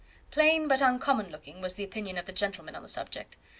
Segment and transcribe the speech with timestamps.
[0.31, 3.35] "Plain, but uncommon looking," was the opinion of the gentlemen on the subject.